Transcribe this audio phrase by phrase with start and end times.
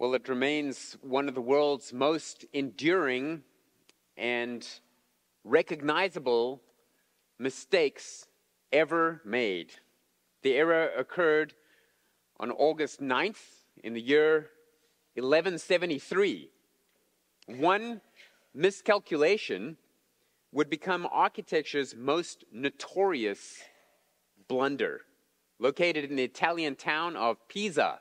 [0.00, 3.42] Well, it remains one of the world's most enduring
[4.16, 4.66] and
[5.44, 6.62] recognizable
[7.38, 8.26] mistakes
[8.72, 9.74] ever made.
[10.40, 11.52] The error occurred
[12.38, 13.42] on August 9th
[13.84, 14.48] in the year
[15.16, 16.48] 1173.
[17.48, 18.00] One
[18.54, 19.76] miscalculation
[20.50, 23.58] would become architecture's most notorious
[24.48, 25.02] blunder.
[25.58, 28.00] Located in the Italian town of Pisa,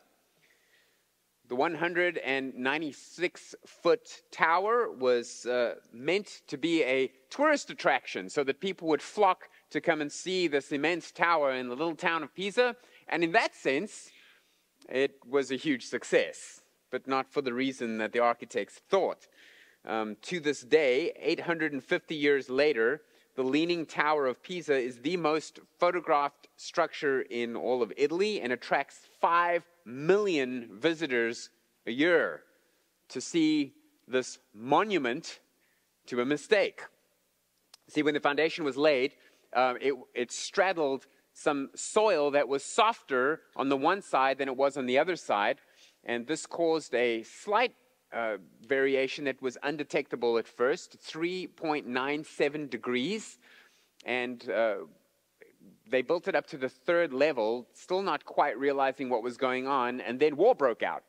[1.50, 8.88] the 196 foot tower was uh, meant to be a tourist attraction so that people
[8.88, 12.76] would flock to come and see this immense tower in the little town of Pisa.
[13.08, 14.12] And in that sense,
[14.88, 19.28] it was a huge success, but not for the reason that the architects thought.
[19.86, 23.02] Um, to this day, 850 years later,
[23.36, 28.54] the Leaning Tower of Pisa is the most photographed structure in all of Italy and
[28.54, 31.50] attracts 5 million visitors
[31.86, 32.44] a year
[33.10, 33.74] to see
[34.08, 35.40] this monument
[36.08, 36.82] to a mistake.
[37.88, 39.14] See, when the foundation was laid,
[39.54, 44.56] uh, it, it straddled some soil that was softer on the one side than it
[44.56, 45.60] was on the other side.
[46.04, 47.74] And this caused a slight
[48.12, 53.38] uh, variation that was undetectable at first 3.97 degrees.
[54.06, 54.76] And uh,
[55.90, 59.68] they built it up to the third level, still not quite realizing what was going
[59.68, 60.02] on.
[60.02, 61.04] And then war broke out.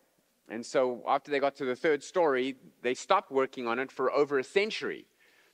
[0.49, 4.11] And so after they got to the third story, they stopped working on it for
[4.13, 5.07] over a century.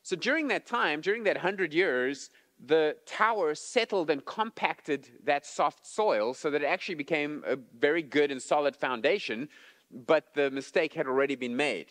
[0.02, 2.30] So during that time, during that hundred years,
[2.64, 8.02] the tower settled and compacted that soft soil so that it actually became a very
[8.02, 9.48] good and solid foundation,
[9.90, 11.88] but the mistake had already been made.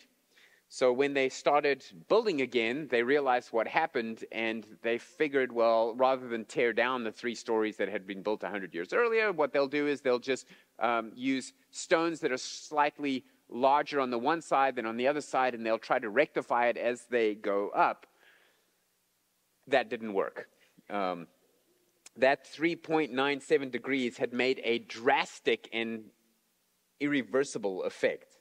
[0.68, 6.26] So when they started building again, they realized what happened and they figured, well, rather
[6.26, 9.68] than tear down the three stories that had been built 100 years earlier, what they'll
[9.68, 10.46] do is they'll just
[10.80, 15.20] um, use stones that are slightly larger on the one side than on the other
[15.20, 18.06] side, and they'll try to rectify it as they go up.
[19.68, 20.48] That didn't work.
[20.90, 21.28] Um,
[22.16, 26.04] that 3.97 degrees had made a drastic and
[26.98, 28.35] irreversible effect.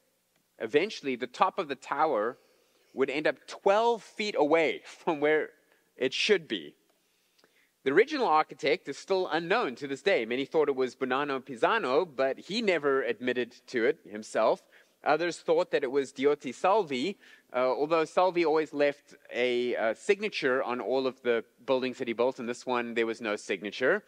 [0.59, 2.38] Eventually, the top of the tower
[2.93, 5.49] would end up 12 feet away from where
[5.97, 6.75] it should be.
[7.83, 10.25] The original architect is still unknown to this day.
[10.25, 14.63] Many thought it was Bonanno Pisano, but he never admitted to it himself.
[15.03, 17.19] Others thought that it was Diotti Salvi,
[17.53, 22.13] uh, although Salvi always left a uh, signature on all of the buildings that he
[22.13, 22.39] built.
[22.39, 24.03] In this one, there was no signature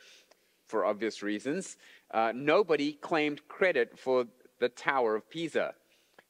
[0.67, 1.77] for obvious reasons.
[2.11, 4.25] Uh, nobody claimed credit for
[4.59, 5.75] the Tower of Pisa.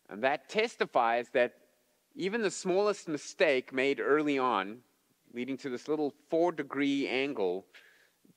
[0.10, 1.54] And that testifies that
[2.16, 4.80] even the smallest mistake made early on,
[5.34, 7.66] leading to this little four degree angle,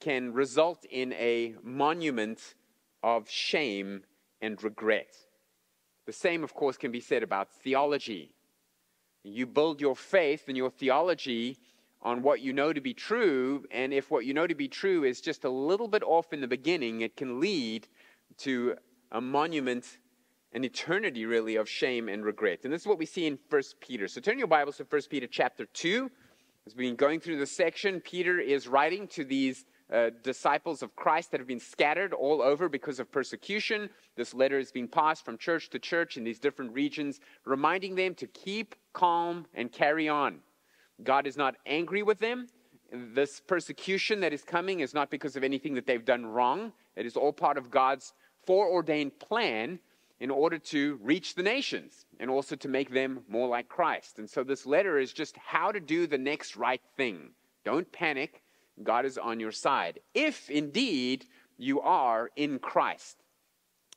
[0.00, 2.54] can result in a monument
[3.02, 4.02] of shame
[4.40, 5.14] and regret.
[6.06, 8.34] The same, of course, can be said about theology.
[9.22, 11.58] You build your faith and your theology
[12.02, 15.04] on what you know to be true, and if what you know to be true
[15.04, 17.86] is just a little bit off in the beginning, it can lead
[18.38, 18.74] to
[19.12, 19.98] a monument
[20.52, 22.60] an eternity really of shame and regret.
[22.64, 24.08] And this is what we see in 1 Peter.
[24.08, 26.10] So turn your Bibles to 1 Peter chapter 2.
[26.66, 30.94] As we've been going through this section, Peter is writing to these uh, disciples of
[30.94, 33.88] Christ that have been scattered all over because of persecution.
[34.16, 38.14] This letter is being passed from church to church in these different regions, reminding them
[38.16, 40.40] to keep calm and carry on.
[41.02, 42.46] God is not angry with them.
[42.92, 46.72] This persecution that is coming is not because of anything that they've done wrong.
[46.96, 48.12] It is all part of God's
[48.46, 49.78] foreordained plan
[50.20, 54.18] in order to reach the nations and also to make them more like Christ.
[54.18, 57.30] And so this letter is just how to do the next right thing.
[57.64, 58.42] Don't panic.
[58.82, 60.00] God is on your side.
[60.14, 61.24] If indeed
[61.56, 63.16] you are in Christ.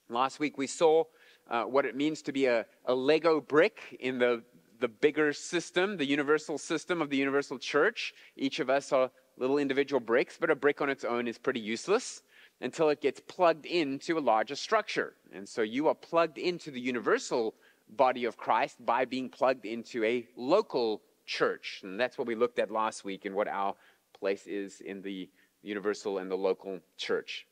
[0.09, 1.03] Last week we saw
[1.49, 4.43] uh, what it means to be a, a Lego brick in the,
[4.79, 8.13] the bigger system, the universal system of the universal church.
[8.37, 11.59] Each of us are little individual bricks, but a brick on its own is pretty
[11.59, 12.21] useless
[12.61, 15.13] until it gets plugged into a larger structure.
[15.33, 17.55] And so you are plugged into the universal
[17.89, 21.81] body of Christ by being plugged into a local church.
[21.83, 23.75] And that's what we looked at last week and what our
[24.17, 25.29] place is in the
[25.61, 27.45] universal and the local church.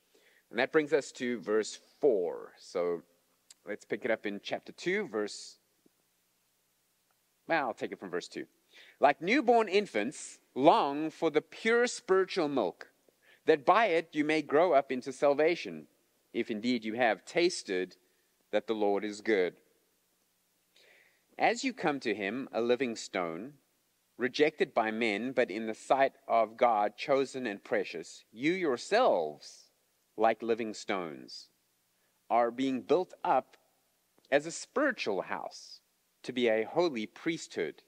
[0.50, 2.54] And that brings us to verse 4.
[2.60, 3.02] So
[3.68, 5.58] let's pick it up in chapter 2, verse.
[7.48, 8.46] Well, I'll take it from verse 2.
[9.00, 12.91] Like newborn infants, long for the pure spiritual milk
[13.46, 15.88] that by it you may grow up into salvation,
[16.34, 17.96] if indeed you have tasted
[18.52, 19.56] that the Lord is good.
[21.38, 23.54] As you come to him, a living stone,
[24.18, 29.72] rejected by men, but in the sight of God chosen and precious, you yourselves,
[30.16, 31.50] like living stones,
[32.30, 33.58] are being built up
[34.32, 35.80] as a spiritual house,
[36.24, 37.82] to be a holy priesthood,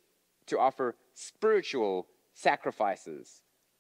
[0.48, 3.43] to offer spiritual sacrifices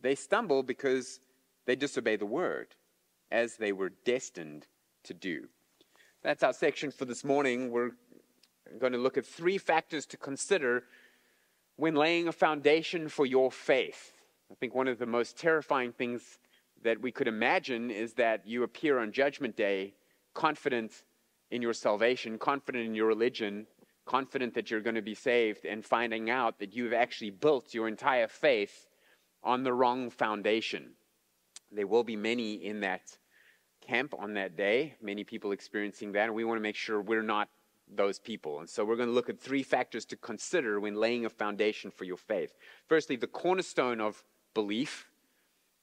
[0.00, 1.20] They stumble because
[1.66, 2.68] they disobey the word,
[3.30, 4.66] as they were destined
[5.04, 5.48] to do.
[6.22, 7.70] That's our section for this morning.
[7.70, 7.92] We're
[8.78, 10.84] going to look at three factors to consider
[11.76, 14.12] when laying a foundation for your faith.
[14.50, 16.38] I think one of the most terrifying things
[16.82, 19.94] that we could imagine is that you appear on Judgment Day
[20.34, 21.02] confident
[21.50, 23.66] in your salvation, confident in your religion,
[24.04, 27.88] confident that you're going to be saved, and finding out that you've actually built your
[27.88, 28.86] entire faith
[29.46, 30.90] on the wrong foundation.
[31.70, 33.16] There will be many in that
[33.80, 37.22] camp on that day, many people experiencing that, and we want to make sure we're
[37.22, 37.48] not
[37.88, 38.58] those people.
[38.58, 41.92] And so we're going to look at three factors to consider when laying a foundation
[41.92, 42.56] for your faith.
[42.88, 45.08] Firstly, the cornerstone of belief,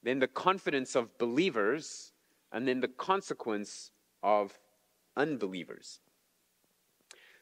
[0.03, 2.11] then the confidence of believers,
[2.51, 4.59] and then the consequence of
[5.15, 6.01] unbelievers.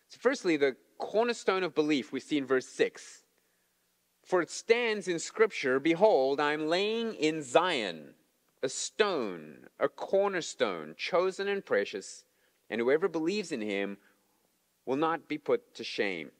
[0.09, 3.20] So, firstly, the cornerstone of belief we see in verse 6.
[4.23, 8.15] For it stands in Scripture Behold, I am laying in Zion
[8.63, 12.23] a stone, a cornerstone, chosen and precious,
[12.69, 13.97] and whoever believes in him
[14.85, 16.31] will not be put to shame.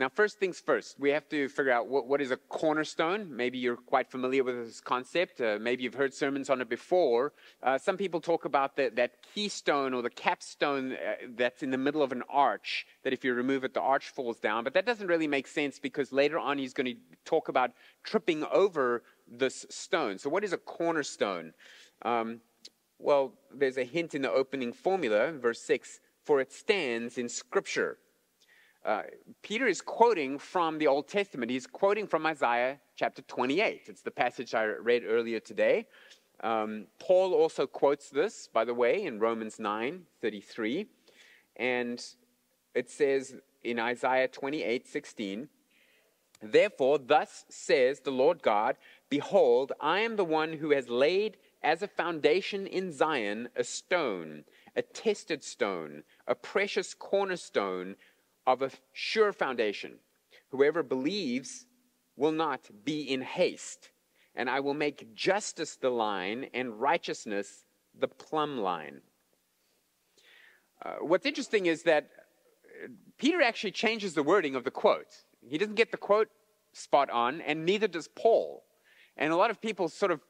[0.00, 3.36] Now, first things first, we have to figure out what, what is a cornerstone.
[3.36, 5.42] Maybe you're quite familiar with this concept.
[5.42, 7.34] Uh, maybe you've heard sermons on it before.
[7.62, 11.76] Uh, some people talk about the, that keystone or the capstone uh, that's in the
[11.76, 14.64] middle of an arch, that if you remove it, the arch falls down.
[14.64, 18.42] But that doesn't really make sense because later on he's going to talk about tripping
[18.50, 20.16] over this stone.
[20.16, 21.52] So, what is a cornerstone?
[22.00, 22.40] Um,
[22.98, 27.98] well, there's a hint in the opening formula, verse 6 for it stands in Scripture.
[28.84, 29.02] Uh,
[29.42, 31.50] Peter is quoting from the Old Testament.
[31.50, 33.82] He's quoting from Isaiah chapter 28.
[33.86, 35.86] It's the passage I read earlier today.
[36.42, 40.86] Um, Paul also quotes this, by the way, in Romans 9 33.
[41.56, 42.02] And
[42.74, 45.48] it says in Isaiah 28 16,
[46.42, 48.76] Therefore, thus says the Lord God,
[49.10, 54.44] Behold, I am the one who has laid as a foundation in Zion a stone,
[54.74, 57.96] a tested stone, a precious cornerstone
[58.46, 59.94] of a sure foundation.
[60.50, 61.66] Whoever believes
[62.16, 63.90] will not be in haste,
[64.34, 67.64] and I will make justice the line and righteousness
[67.98, 69.00] the plumb line.
[70.84, 72.08] Uh, what's interesting is that
[73.18, 75.24] Peter actually changes the wording of the quote.
[75.46, 76.28] He doesn't get the quote
[76.72, 78.64] spot on, and neither does Paul.
[79.16, 80.20] And a lot of people sort of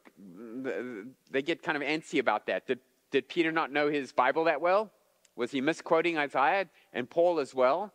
[1.30, 2.66] they get kind of antsy about that.
[2.66, 2.80] Did,
[3.10, 4.90] did Peter not know his Bible that well?
[5.36, 7.92] Was he misquoting Isaiah and Paul as well?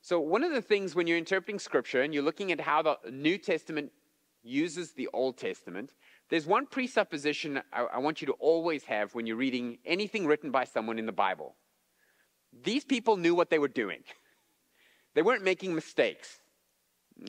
[0.00, 2.98] So, one of the things when you're interpreting scripture and you're looking at how the
[3.10, 3.90] New Testament
[4.42, 5.94] uses the Old Testament,
[6.30, 10.50] there's one presupposition I, I want you to always have when you're reading anything written
[10.50, 11.56] by someone in the Bible.
[12.62, 14.02] These people knew what they were doing,
[15.14, 16.40] they weren't making mistakes.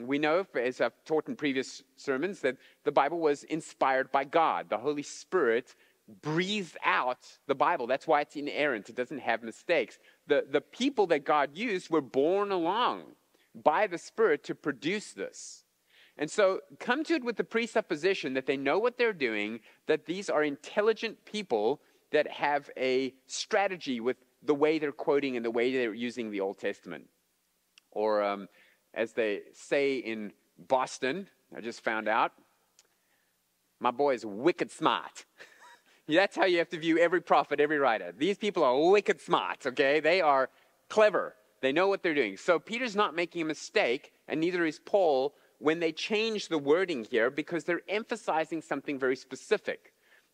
[0.03, 4.69] We know, as I've taught in previous sermons, that the Bible was inspired by God.
[4.69, 5.73] The Holy Spirit
[6.21, 7.87] breathed out the Bible.
[7.87, 9.99] That's why it's inerrant, it doesn't have mistakes.
[10.27, 13.03] The, the people that God used were born along
[13.55, 15.63] by the Spirit to produce this.
[16.17, 20.05] And so come to it with the presupposition that they know what they're doing, that
[20.05, 21.79] these are intelligent people
[22.11, 26.41] that have a strategy with the way they're quoting and the way they're using the
[26.41, 27.05] Old Testament.
[27.91, 28.47] Or um,
[28.93, 32.33] as they say in Boston, I just found out,
[33.79, 35.25] my boy is wicked smart.
[36.15, 38.11] That's how you have to view every prophet, every writer.
[38.17, 39.99] These people are wicked smart, okay?
[39.99, 40.49] They are
[40.89, 41.35] clever.
[41.61, 42.37] They know what they're doing.
[42.37, 47.03] So Peter's not making a mistake, and neither is Paul when they change the wording
[47.03, 49.93] here because they're emphasizing something very specific.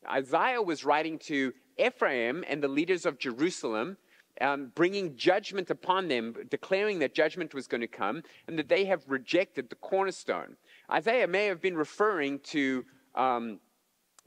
[0.09, 3.97] Isaiah was writing to Ephraim and the leaders of Jerusalem
[4.41, 8.85] um, bringing judgment upon them, declaring that judgment was going to come, and that they
[8.85, 10.57] have rejected the cornerstone.
[10.91, 13.59] Isaiah may have been referring to um,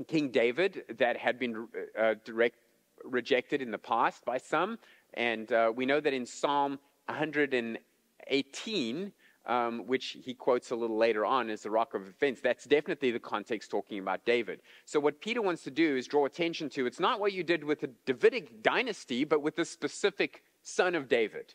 [0.07, 2.57] King David that had been uh, direct,
[3.05, 4.79] rejected in the past by some,
[5.15, 9.13] and uh, we know that in Psalm 118,
[9.47, 12.41] um, which he quotes a little later on as the rock of offense.
[12.41, 14.61] That's definitely the context talking about David.
[14.85, 17.65] So, what Peter wants to do is draw attention to it's not what you did
[17.65, 21.55] with the Davidic dynasty, but with the specific son of David.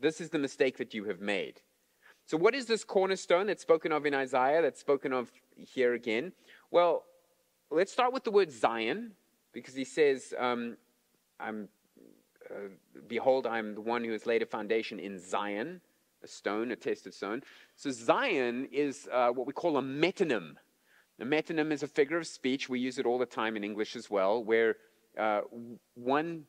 [0.00, 1.62] This is the mistake that you have made.
[2.26, 6.32] So, what is this cornerstone that's spoken of in Isaiah, that's spoken of here again?
[6.70, 7.04] Well,
[7.70, 9.12] let's start with the word Zion,
[9.52, 10.76] because he says, um,
[11.40, 11.68] I'm,
[12.50, 12.68] uh,
[13.08, 15.80] Behold, I'm the one who has laid a foundation in Zion,
[16.22, 17.42] a stone, a tested stone.
[17.76, 20.54] So, Zion is uh, what we call a metonym.
[21.20, 22.68] A metonym is a figure of speech.
[22.68, 24.76] We use it all the time in English as well, where
[25.18, 25.42] uh,
[25.94, 26.44] one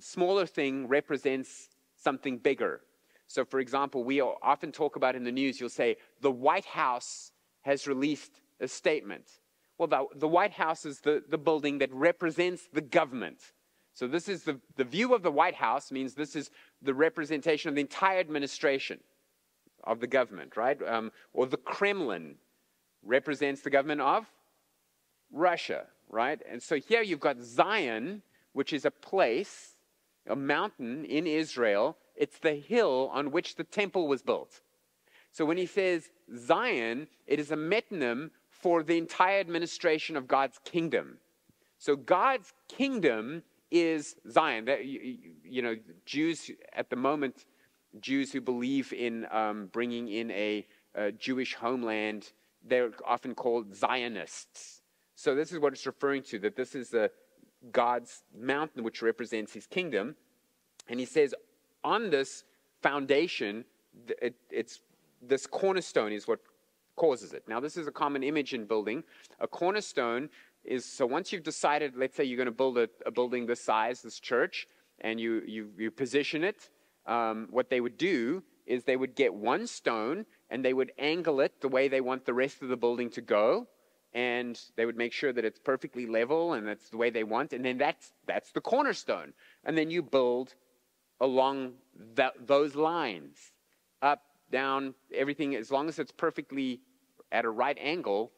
[0.00, 2.80] smaller thing represents something bigger.
[3.26, 7.32] So, for example, we often talk about in the news, you'll say, the White House
[7.62, 9.40] has released a statement.
[9.82, 13.40] Well, the, the White House is the, the building that represents the government.
[13.94, 17.68] So, this is the, the view of the White House, means this is the representation
[17.68, 19.00] of the entire administration
[19.82, 20.80] of the government, right?
[20.86, 22.36] Um, or the Kremlin
[23.02, 24.24] represents the government of
[25.32, 26.40] Russia, right?
[26.48, 28.22] And so here you've got Zion,
[28.52, 29.74] which is a place,
[30.28, 31.96] a mountain in Israel.
[32.14, 34.60] It's the hill on which the temple was built.
[35.32, 38.30] So when he says Zion, it is a metonym
[38.62, 41.18] for the entire administration of God's kingdom.
[41.78, 44.64] So God's kingdom is Zion.
[44.66, 45.76] That, you, you know,
[46.06, 47.44] Jews at the moment,
[48.00, 52.32] Jews who believe in um, bringing in a, a Jewish homeland,
[52.64, 54.82] they're often called Zionists.
[55.16, 56.94] So this is what it's referring to, that this is
[57.72, 60.14] God's mountain, which represents his kingdom.
[60.88, 61.34] And he says,
[61.84, 62.44] on this
[62.80, 63.64] foundation,
[64.20, 64.80] it, it's
[65.20, 66.40] this cornerstone is what
[66.96, 67.44] causes it.
[67.48, 69.04] Now, this is a common image in building.
[69.40, 70.28] A cornerstone
[70.64, 73.62] is so once you've decided, let's say you're going to build a, a building this
[73.62, 74.66] size, this church,
[75.00, 76.70] and you, you, you position it,
[77.06, 81.40] um, what they would do is they would get one stone and they would angle
[81.40, 83.66] it the way they want the rest of the building to go
[84.14, 87.52] and they would make sure that it's perfectly level and that's the way they want
[87.52, 89.32] and then that's that's the cornerstone
[89.64, 90.54] and then you build
[91.20, 91.72] along
[92.14, 93.52] that, those lines
[94.02, 94.22] up
[94.52, 96.80] down everything as long as it's perfectly
[97.32, 98.30] at a right angle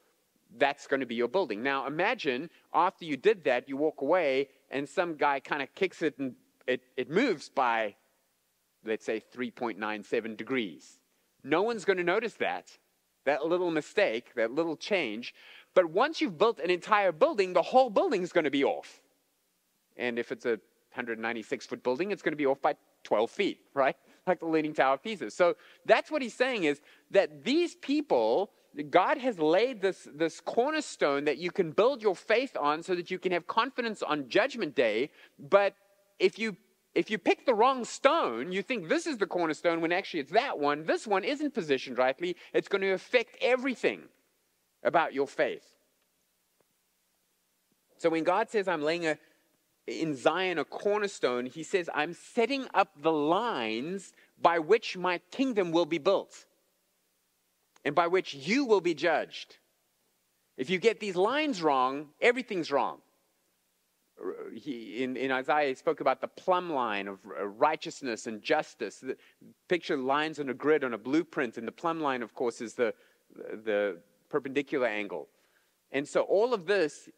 [0.56, 4.48] that's going to be your building now imagine after you did that you walk away
[4.70, 6.34] and some guy kind of kicks it and
[6.66, 7.94] it, it moves by
[8.86, 11.00] let's say 3.97 degrees
[11.42, 12.70] no one's going to notice that
[13.26, 15.34] that little mistake that little change
[15.74, 19.02] but once you've built an entire building, the whole building is going to be off.
[19.96, 20.60] And if it's a
[20.94, 23.96] 196 foot building, it's going to be off by 12 feet, right?
[24.26, 25.30] Like the Leaning Tower of Pisa.
[25.30, 25.54] So
[25.84, 28.50] that's what he's saying is that these people,
[28.90, 33.10] God has laid this, this cornerstone that you can build your faith on so that
[33.10, 35.10] you can have confidence on Judgment Day.
[35.38, 35.74] But
[36.18, 36.56] if you
[36.94, 40.30] if you pick the wrong stone, you think this is the cornerstone when actually it's
[40.30, 40.86] that one.
[40.86, 42.36] This one isn't positioned rightly.
[42.52, 44.02] It's going to affect everything
[44.84, 45.74] about your faith.
[47.98, 49.18] So when God says, I'm laying a,
[49.86, 55.72] in Zion a cornerstone, he says, I'm setting up the lines by which my kingdom
[55.72, 56.46] will be built
[57.84, 59.58] and by which you will be judged.
[60.56, 63.00] If you get these lines wrong, everything's wrong.
[64.18, 68.40] Uh, he, in, in Isaiah, he spoke about the plumb line of uh, righteousness and
[68.40, 69.00] justice.
[69.00, 69.16] The,
[69.68, 72.74] picture lines on a grid on a blueprint, and the plumb line, of course, is
[72.74, 72.94] the,
[73.34, 73.98] the,
[74.30, 75.28] perpendicular angle.
[75.92, 77.08] And so all of this,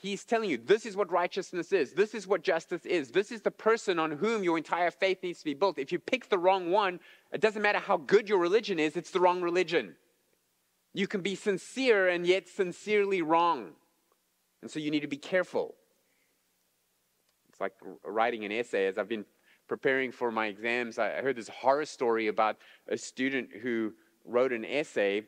[0.00, 1.92] he's telling you, this is what righteousness is.
[1.92, 3.10] This is what justice is.
[3.10, 5.78] This is the person on whom your entire faith needs to be built.
[5.78, 7.00] If you pick the wrong one,
[7.32, 9.94] it doesn't matter how good your religion is, it's the wrong religion.
[10.92, 13.70] You can be sincere and yet sincerely wrong.
[14.62, 15.74] And so you need to be careful.
[17.50, 18.86] It's like writing an essay.
[18.86, 19.24] As I've been
[19.68, 22.56] preparing for my exams, I heard this horror story about
[22.88, 23.92] a student who
[24.24, 25.24] wrote an essay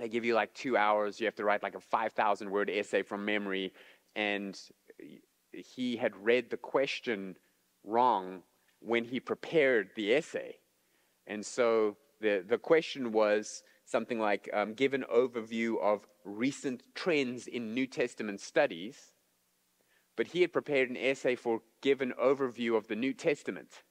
[0.00, 1.20] they give you like two hours.
[1.20, 3.72] You have to write like a 5,000 word essay from memory.
[4.16, 4.58] And
[5.52, 7.36] he had read the question
[7.84, 8.42] wrong
[8.80, 10.56] when he prepared the essay.
[11.26, 17.46] And so the, the question was something like um, give an overview of recent trends
[17.46, 19.12] in New Testament studies.
[20.16, 23.82] But he had prepared an essay for give an overview of the New Testament.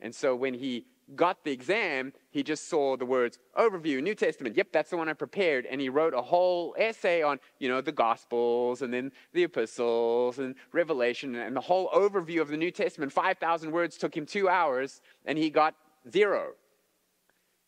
[0.00, 4.56] And so when he got the exam, he just saw the words overview, New Testament.
[4.56, 5.66] Yep, that's the one I prepared.
[5.66, 10.38] And he wrote a whole essay on, you know, the Gospels and then the epistles
[10.38, 13.12] and Revelation and the whole overview of the New Testament.
[13.12, 15.74] 5,000 words took him two hours and he got
[16.10, 16.52] zero.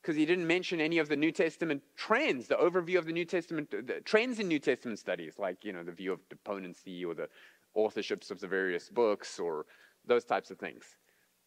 [0.01, 3.25] Because he didn't mention any of the New Testament trends, the overview of the New
[3.25, 7.15] Testament, the trends in New Testament studies, like, you know, the view of deponency or
[7.15, 7.29] the
[7.75, 9.65] authorships of the various books or
[10.07, 10.85] those types of things.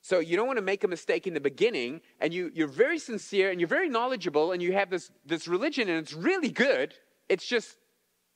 [0.01, 3.00] So you don't want to make a mistake in the beginning, and you, you're very
[3.00, 6.94] sincere and you're very knowledgeable, and you have this, this religion, and it's really good.
[7.27, 7.77] It's just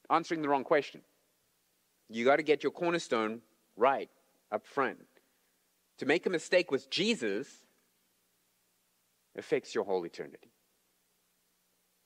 [0.09, 1.01] answering the wrong question.
[2.09, 3.41] You got to get your cornerstone
[3.77, 4.09] right
[4.51, 4.99] up front
[5.99, 7.47] to make a mistake with Jesus
[9.37, 10.51] affects your whole eternity.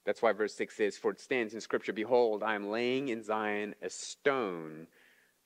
[0.05, 3.23] That's why verse 6 says, For it stands in Scripture, Behold, I am laying in
[3.23, 4.87] Zion a stone,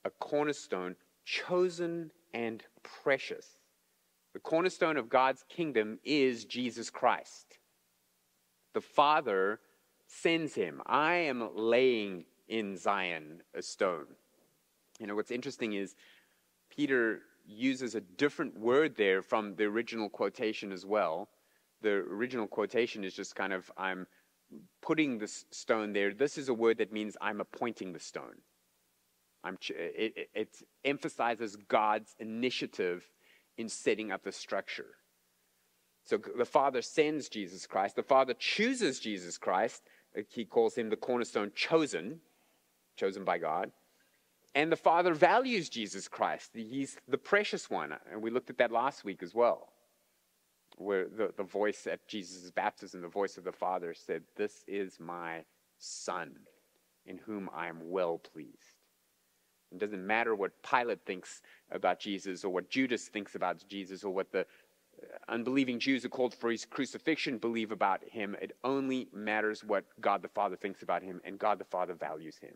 [0.03, 3.58] a cornerstone, chosen and precious.
[4.33, 7.57] The cornerstone of God's kingdom is Jesus Christ.
[8.73, 9.59] The Father
[10.07, 10.81] sends him.
[10.85, 14.05] I am laying in Zion a stone.
[14.99, 15.95] You know, what's interesting is
[16.69, 21.29] Peter uses a different word there from the original quotation as well.
[21.81, 24.05] The original quotation is just kind of, I'm
[24.81, 26.13] putting this stone there.
[26.13, 28.41] This is a word that means I'm appointing the stone.
[29.43, 33.09] I'm, it, it, it emphasizes God's initiative
[33.59, 34.95] in setting up the structure.
[36.05, 37.97] So the Father sends Jesus Christ.
[37.97, 39.83] The Father chooses Jesus Christ.
[40.17, 42.21] Uh, he calls him the cornerstone chosen,
[42.95, 43.71] chosen by God.
[44.55, 46.51] And the Father values Jesus Christ.
[46.53, 47.91] He's the precious one.
[47.91, 49.73] Uh, and we looked at that last week as well,
[50.77, 55.01] where the, the voice at Jesus' baptism, the voice of the Father said, This is
[55.01, 55.43] my
[55.77, 56.31] Son,
[57.05, 58.78] in whom I am well pleased.
[59.71, 64.13] It doesn't matter what Pilate thinks about Jesus or what Judas thinks about Jesus or
[64.13, 68.35] what the uh, unbelieving Jews who called for his crucifixion believe about him.
[68.41, 72.37] It only matters what God the Father thinks about him, and God the Father values
[72.37, 72.55] him.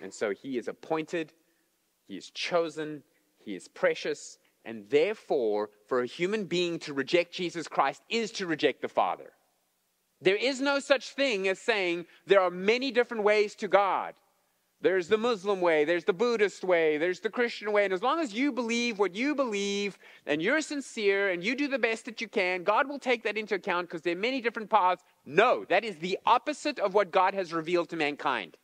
[0.00, 1.32] And so he is appointed,
[2.06, 3.02] he is chosen,
[3.38, 8.46] he is precious, and therefore, for a human being to reject Jesus Christ is to
[8.46, 9.32] reject the Father.
[10.20, 14.14] There is no such thing as saying there are many different ways to God.
[14.82, 17.84] There's the Muslim way, there's the Buddhist way, there's the Christian way.
[17.84, 19.96] And as long as you believe what you believe
[20.26, 23.38] and you're sincere and you do the best that you can, God will take that
[23.38, 25.04] into account because there are many different paths.
[25.24, 28.56] No, that is the opposite of what God has revealed to mankind.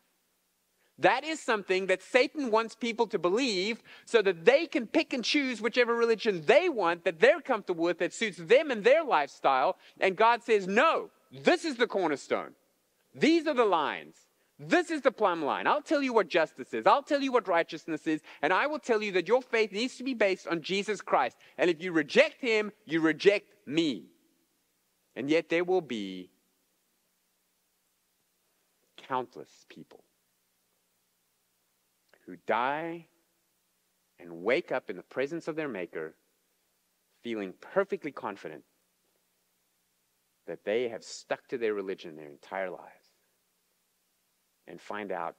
[0.99, 5.25] That is something that Satan wants people to believe so that they can pick and
[5.25, 9.77] choose whichever religion they want, that they're comfortable with, that suits them and their lifestyle.
[10.01, 12.55] And God says, no, this is the cornerstone.
[13.15, 14.17] These are the lines.
[14.59, 15.69] This is the plumb line.
[15.69, 16.85] I'll tell you what justice is.
[16.85, 18.21] I'll tell you what righteousness is.
[18.43, 21.37] And I will tell you that your faith needs to be based on Jesus Christ.
[21.59, 24.07] And if you reject him, you reject me.
[25.15, 26.31] And yet there will be
[28.97, 30.03] countless people
[32.27, 33.07] who die
[34.19, 36.15] and wake up in the presence of their Maker
[37.23, 38.65] feeling perfectly confident
[40.47, 42.98] that they have stuck to their religion their entire lives
[44.69, 45.35] and find out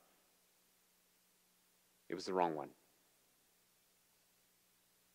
[2.09, 2.69] it was the wrong one.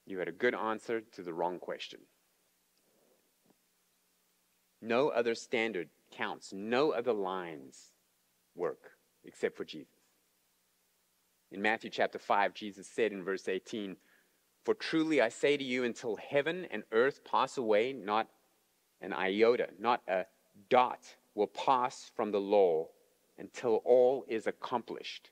[0.06, 2.00] You had a good answer to the wrong question.
[4.80, 7.92] No other standard counts, no other lines
[8.54, 8.92] work
[9.24, 9.94] except for Jesus.
[11.50, 13.96] In Matthew chapter 5, Jesus said in verse 18,
[14.64, 18.28] For truly I say to you, until heaven and earth pass away, not
[19.00, 20.26] an iota, not a
[20.68, 21.00] dot
[21.34, 22.88] will pass from the law
[23.38, 25.30] until all is accomplished.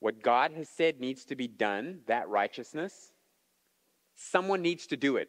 [0.00, 3.12] What God has said needs to be done, that righteousness,
[4.14, 5.28] someone needs to do it.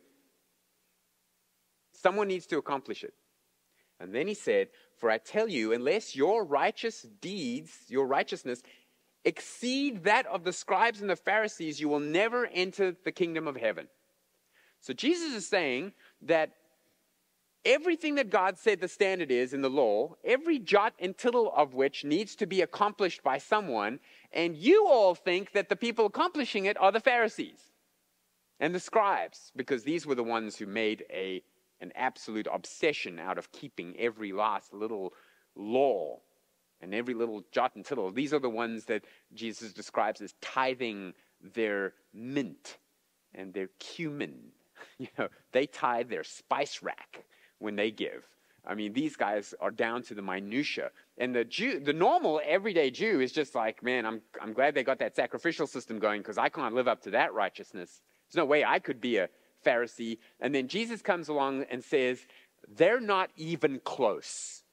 [1.93, 3.13] Someone needs to accomplish it.
[3.99, 8.61] And then he said, For I tell you, unless your righteous deeds, your righteousness,
[9.23, 13.55] exceed that of the scribes and the Pharisees, you will never enter the kingdom of
[13.55, 13.87] heaven.
[14.81, 16.51] So Jesus is saying that
[17.65, 21.73] everything that God said the standard is in the law, every jot and tittle of
[21.73, 23.99] which needs to be accomplished by someone,
[24.31, 27.71] and you all think that the people accomplishing it are the Pharisees
[28.59, 31.41] and the scribes, because these were the ones who made a,
[31.81, 35.13] an absolute obsession out of keeping every last little
[35.55, 36.19] law
[36.81, 38.11] and every little jot and tittle.
[38.11, 42.77] These are the ones that Jesus describes as tithing their mint
[43.33, 44.35] and their cumin.
[44.97, 47.25] You know, they tithe their spice rack
[47.59, 48.25] when they give.
[48.67, 50.89] I mean, these guys are down to the minutia.
[51.17, 54.83] And the Jew, the normal everyday Jew is just like, man, I'm, I'm glad they
[54.83, 58.01] got that sacrificial system going because I can't live up to that righteousness.
[58.27, 59.29] There's no way I could be a
[59.63, 60.17] Pharisee.
[60.39, 62.25] And then Jesus comes along and says,
[62.67, 64.63] they're not even close.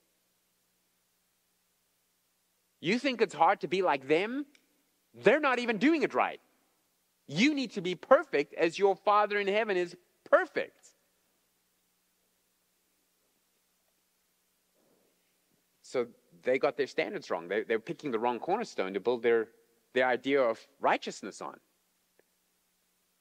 [2.81, 4.47] You think it's hard to be like them?
[5.15, 6.41] They're not even doing it right.
[7.29, 10.82] You need to be perfect as your Father in heaven is perfect.
[15.93, 16.07] So
[16.43, 17.49] they got their standards wrong.
[17.49, 19.49] They, they're picking the wrong cornerstone to build their,
[19.93, 21.61] their idea of righteousness on.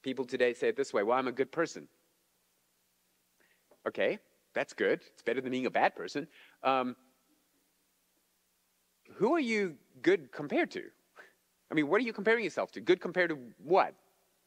[0.02, 1.86] People today say it this way well, I'm a good person.
[3.86, 4.18] Okay,
[4.54, 5.00] that's good.
[5.12, 6.26] It's better than being a bad person.
[6.62, 6.96] Um,
[9.16, 10.84] who are you good compared to?
[11.70, 12.80] I mean, what are you comparing yourself to?
[12.80, 13.94] Good compared to what?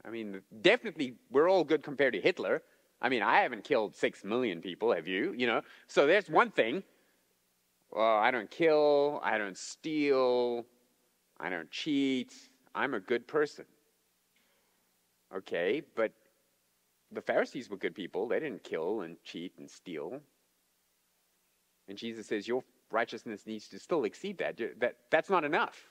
[0.04, 2.64] I mean, definitely, we're all good compared to Hitler.
[3.02, 5.34] I mean, I haven't killed six million people, have you?
[5.38, 6.84] You know, so there's one thing.
[7.96, 10.66] Well, I don't kill, I don't steal,
[11.40, 12.34] I don't cheat,
[12.76, 13.64] I'm a good person.
[15.34, 16.12] Okay, but
[17.14, 18.28] the Pharisees were good people.
[18.28, 20.20] They didn't kill and cheat and steal.
[21.88, 24.60] And Jesus says, Your righteousness needs to still exceed that.
[24.80, 25.90] that that's not enough.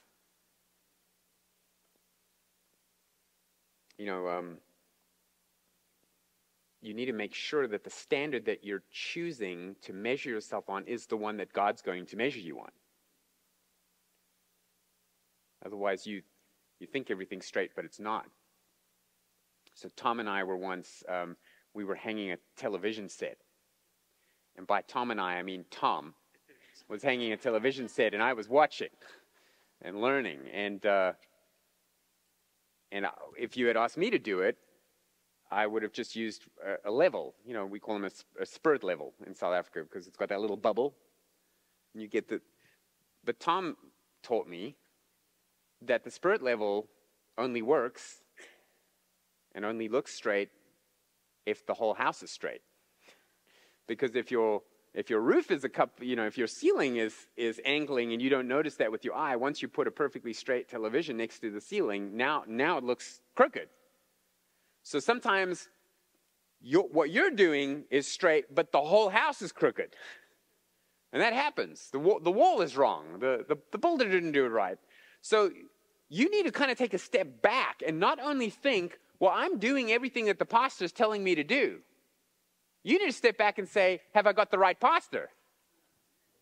[3.96, 4.58] You know, um,
[6.84, 10.84] you need to make sure that the standard that you're choosing to measure yourself on
[10.84, 12.68] is the one that God's going to measure you on.
[15.64, 16.20] Otherwise, you,
[16.80, 18.26] you think everything's straight, but it's not.
[19.72, 21.36] So, Tom and I were once, um,
[21.72, 23.38] we were hanging a television set.
[24.56, 26.12] And by Tom and I, I mean Tom
[26.86, 28.90] was hanging a television set, and I was watching
[29.80, 30.40] and learning.
[30.52, 31.12] And, uh,
[32.92, 33.06] and
[33.38, 34.58] if you had asked me to do it,
[35.54, 37.34] I would have just used a, a level.
[37.46, 40.28] You know, we call them a, a spirit level in South Africa because it's got
[40.30, 40.94] that little bubble.
[41.92, 42.40] And you get the.
[43.24, 43.76] But Tom
[44.22, 44.74] taught me
[45.82, 46.88] that the spirit level
[47.38, 48.20] only works
[49.54, 50.50] and only looks straight
[51.46, 52.62] if the whole house is straight.
[53.86, 54.62] Because if your
[54.92, 58.20] if your roof is a cup, you know, if your ceiling is is angling and
[58.20, 61.38] you don't notice that with your eye, once you put a perfectly straight television next
[61.40, 63.68] to the ceiling, now now it looks crooked.
[64.84, 65.68] So sometimes
[66.62, 69.96] you're, what you're doing is straight, but the whole house is crooked.
[71.12, 71.88] And that happens.
[71.90, 73.18] The wall, the wall is wrong.
[73.18, 74.78] The, the, the builder didn't do it right.
[75.22, 75.50] So
[76.08, 79.58] you need to kind of take a step back and not only think, well, I'm
[79.58, 81.78] doing everything that the pastor is telling me to do.
[82.82, 85.30] You need to step back and say, have I got the right pastor?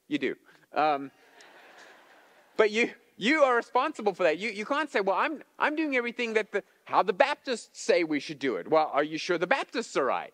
[0.09, 0.35] You do.
[0.75, 1.13] Um,
[2.57, 4.39] but you, you are responsible for that.
[4.39, 8.05] You, you can't say, well, I'm, I'm doing everything that the, how the Baptists say
[8.05, 8.69] we should do it.
[8.69, 10.33] Well, are you sure the Baptists are right?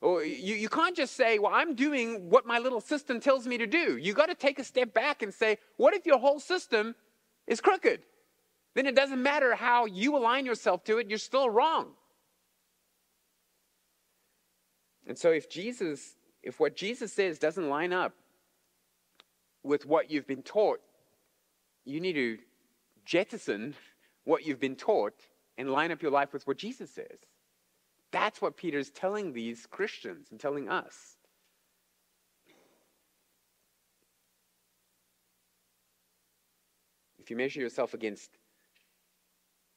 [0.00, 3.58] Or you, you can't just say, well, I'm doing what my little system tells me
[3.58, 3.98] to do.
[3.98, 6.94] You got to take a step back and say, what if your whole system
[7.46, 8.00] is crooked?
[8.74, 11.88] Then it doesn't matter how you align yourself to it, you're still wrong.
[15.06, 18.14] And so if Jesus, if what Jesus says doesn't line up
[19.62, 20.80] with what you've been taught,
[21.84, 22.38] you need to
[23.04, 23.74] jettison
[24.24, 25.14] what you've been taught
[25.58, 27.18] and line up your life with what Jesus says.
[28.12, 31.16] That's what Peter's telling these Christians and telling us.
[37.18, 38.38] If you measure yourself against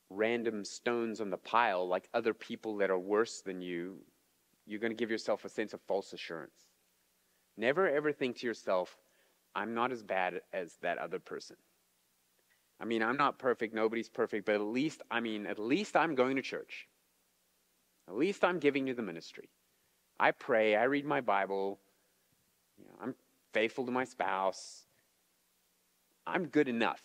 [0.10, 4.00] random stones on the pile, like other people that are worse than you,
[4.66, 6.70] you're going to give yourself a sense of false assurance.
[7.58, 8.98] Never ever think to yourself,
[9.56, 11.58] I'm not as bad as that other person.
[12.84, 16.16] I mean, I'm not perfect, nobody's perfect, but at least, I mean, at least I'm
[16.16, 16.90] going to church.
[18.10, 19.48] At least I'm giving to the ministry.
[20.20, 21.80] I pray, I read my Bible,
[22.78, 23.16] you know, I'm
[23.54, 24.84] faithful to my spouse.
[26.28, 27.02] I'm good enough.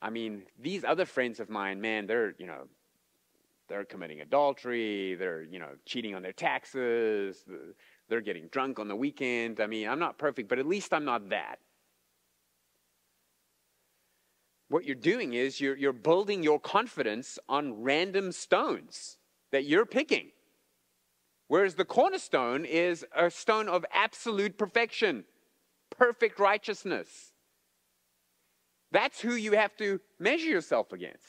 [0.00, 2.66] I mean, these other friends of mine, man, they're, you know,
[3.68, 7.44] they're committing adultery, they're, you know, cheating on their taxes,
[8.08, 9.60] they're getting drunk on the weekend.
[9.60, 11.58] I mean, I'm not perfect, but at least I'm not that
[14.68, 19.16] what you're doing is you're, you're building your confidence on random stones
[19.50, 20.30] that you're picking.
[21.48, 25.24] Whereas the cornerstone is a stone of absolute perfection,
[25.90, 27.32] perfect righteousness.
[28.92, 31.24] That's who you have to measure yourself against.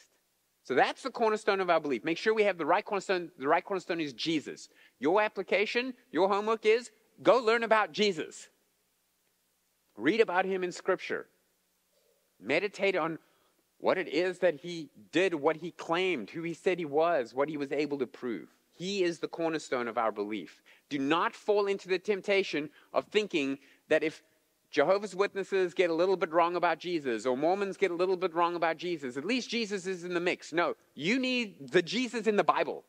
[0.64, 2.04] So that's the cornerstone of our belief.
[2.04, 3.32] Make sure we have the right cornerstone.
[3.40, 4.70] The right cornerstone is Jesus.
[5.00, 6.92] Your application, your homework is
[7.24, 8.50] go learn about Jesus.
[9.98, 11.28] Read about him in Scripture.
[12.40, 13.18] Meditate on
[13.80, 17.50] what it is that he did, what he claimed, who he said he was, what
[17.50, 18.50] he was able to prove.
[18.74, 20.62] He is the cornerstone of our belief.
[20.90, 24.22] Do not fall into the temptation of thinking that if
[24.72, 28.34] Jehovah's Witnesses get a little bit wrong about Jesus, or Mormons get a little bit
[28.34, 30.54] wrong about Jesus, at least Jesus is in the mix.
[30.54, 32.84] No, you need the Jesus in the Bible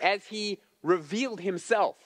[0.00, 1.96] as he revealed himself,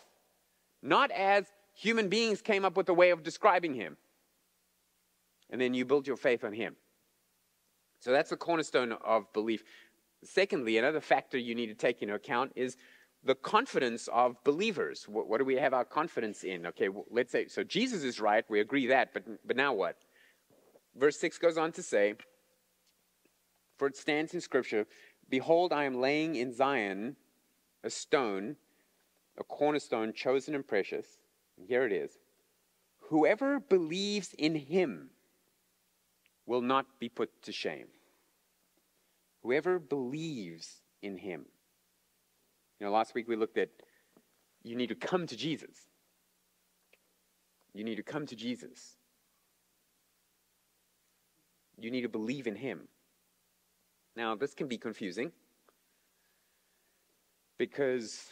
[0.82, 3.96] not as human beings came up with a way of describing him.
[5.50, 6.76] And then you build your faith on him.
[8.02, 9.62] So that's the cornerstone of belief.
[10.24, 12.76] Secondly, another factor you need to take into account is
[13.22, 15.06] the confidence of believers.
[15.08, 16.66] What, what do we have our confidence in?
[16.66, 19.98] Okay, well, let's say, so Jesus is right, we agree that, but, but now what?
[20.96, 22.14] Verse 6 goes on to say,
[23.78, 24.84] For it stands in Scripture,
[25.30, 27.14] Behold, I am laying in Zion
[27.84, 28.56] a stone,
[29.38, 31.06] a cornerstone chosen and precious.
[31.56, 32.18] And here it is.
[33.10, 35.10] Whoever believes in him
[36.52, 37.86] will not be put to shame.
[39.42, 41.46] Whoever believes in him.
[42.78, 43.70] You know, last week we looked at
[44.62, 45.88] you need to come to Jesus.
[47.72, 48.96] You need to come to Jesus.
[51.80, 52.86] You need to believe in Him.
[54.14, 55.32] Now, this can be confusing
[57.56, 58.26] because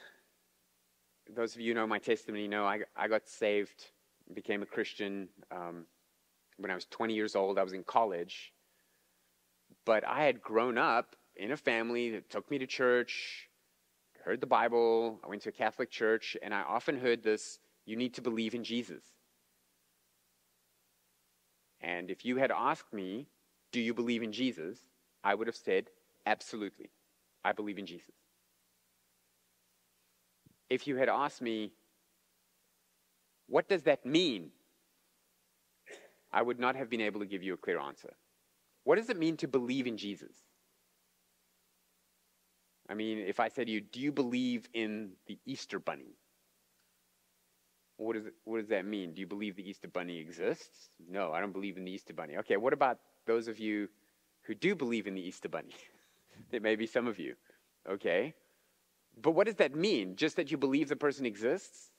[1.34, 3.86] those of you who know my testimony know I, I got saved,
[4.34, 5.86] became a Christian um,
[6.60, 7.58] when I was 20 years old.
[7.58, 8.52] I was in college.
[9.84, 13.48] But I had grown up in a family that took me to church,
[14.24, 15.18] heard the Bible.
[15.24, 18.54] I went to a Catholic church, and I often heard this you need to believe
[18.54, 19.02] in Jesus.
[21.80, 23.26] And if you had asked me,
[23.72, 24.78] Do you believe in Jesus?
[25.24, 25.88] I would have said,
[26.26, 26.90] Absolutely.
[27.44, 28.14] I believe in Jesus.
[30.68, 31.72] If you had asked me,
[33.46, 34.50] What does that mean?
[36.32, 38.14] I would not have been able to give you a clear answer.
[38.84, 40.34] What does it mean to believe in Jesus?
[42.88, 46.16] I mean, if I said to you, Do you believe in the Easter Bunny?
[47.96, 49.12] What, is what does that mean?
[49.12, 50.88] Do you believe the Easter Bunny exists?
[51.08, 52.38] No, I don't believe in the Easter Bunny.
[52.38, 53.88] Okay, what about those of you
[54.42, 55.74] who do believe in the Easter Bunny?
[56.50, 57.34] there may be some of you.
[57.88, 58.34] Okay.
[59.20, 60.16] But what does that mean?
[60.16, 61.90] Just that you believe the person exists?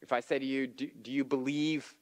[0.00, 1.94] If I say to you, Do, do you believe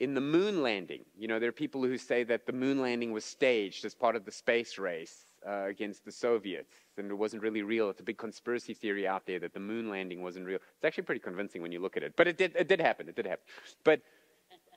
[0.00, 1.04] in the moon landing?
[1.16, 4.16] You know, there are people who say that the moon landing was staged as part
[4.16, 7.90] of the space race uh, against the Soviets, and it wasn't really real.
[7.90, 10.56] It's a big conspiracy theory out there that the moon landing wasn't real.
[10.76, 13.08] It's actually pretty convincing when you look at it, but it did, it did happen.
[13.08, 13.44] It did happen.
[13.84, 14.00] But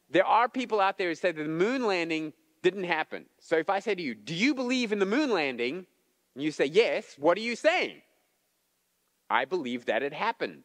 [0.10, 3.26] there are people out there who say that the moon landing didn't happen.
[3.40, 5.86] So if I say to you, Do you believe in the moon landing?
[6.36, 8.02] And you say, Yes, what are you saying?
[9.30, 10.64] I believe that it happened.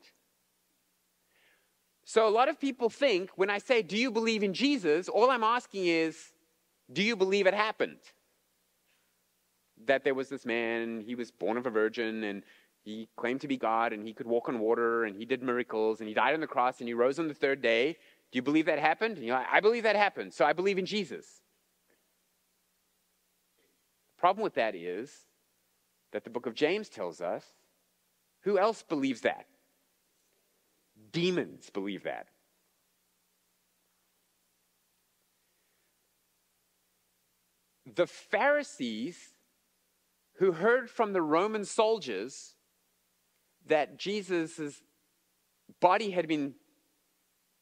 [2.04, 5.08] So a lot of people think when I say, Do you believe in Jesus?
[5.08, 6.32] all I'm asking is,
[6.92, 7.98] Do you believe it happened?
[9.86, 12.42] that there was this man, he was born of a virgin, and
[12.84, 16.00] he claimed to be God, and he could walk on water, and he did miracles,
[16.00, 17.96] and he died on the cross, and he rose on the third day.
[18.30, 19.16] Do you believe that happened?
[19.16, 21.26] And you're like, I believe that happened, so I believe in Jesus.
[24.16, 25.12] The problem with that is
[26.12, 27.44] that the book of James tells us
[28.42, 29.46] who else believes that?
[31.12, 32.26] Demons believe that.
[37.94, 39.18] The Pharisees
[40.36, 42.54] who heard from the Roman soldiers
[43.66, 44.82] that Jesus'
[45.80, 46.54] body had been,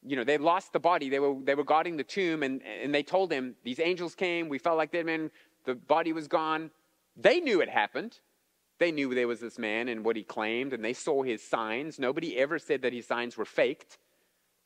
[0.05, 1.09] you know, they lost the body.
[1.09, 4.49] They were, they were guarding the tomb, and, and they told him, These angels came,
[4.49, 5.31] we felt like dead men,
[5.65, 6.71] the body was gone.
[7.15, 8.19] They knew it happened.
[8.81, 11.99] They knew there was this man and what he claimed, and they saw his signs.
[11.99, 13.99] Nobody ever said that his signs were faked.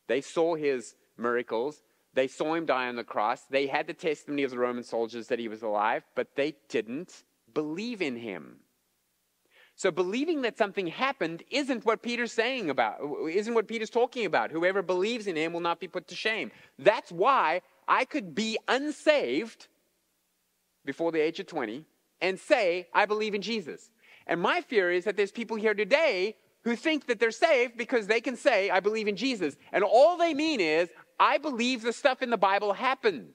[0.08, 1.84] They saw his miracles.
[2.14, 3.42] They saw him die on the cross.
[3.50, 7.26] They had the testimony of the Roman soldiers that he was alive, but they didn't
[7.54, 8.60] believe in him.
[9.76, 14.50] So believing that something happened isn't what Peter's saying about, isn't what Peter's talking about.
[14.50, 16.54] Whoever believes in him will not be put to shame.
[16.80, 19.68] That's why I could be unsaved
[20.86, 21.84] before the age of 20
[22.22, 23.90] and say, I believe in Jesus.
[24.28, 28.08] And my fear is that there's people here today who think that they're saved because
[28.08, 29.56] they can say, I believe in Jesus.
[29.72, 33.34] And all they mean is, I believe the stuff in the Bible happened.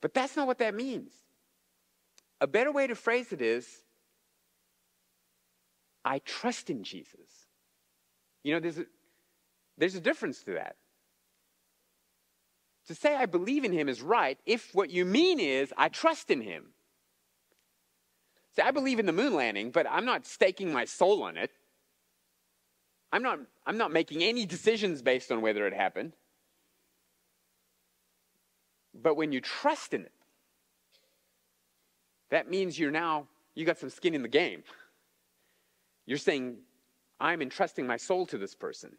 [0.00, 1.12] But that's not what that means.
[2.40, 3.66] A better way to phrase it is
[6.04, 7.46] I trust in Jesus.
[8.42, 8.86] You know, there's a,
[9.76, 10.76] there's a difference to that.
[12.88, 16.30] To say I believe in him is right if what you mean is I trust
[16.30, 16.68] in him.
[18.56, 21.50] See, I believe in the moon landing, but I'm not staking my soul on it.
[23.12, 26.14] I'm not, I'm not making any decisions based on whether it happened.
[28.94, 30.12] But when you trust in it,
[32.30, 34.64] that means you're now, you got some skin in the game.
[36.06, 36.56] You're saying,
[37.20, 38.96] I'm entrusting my soul to this person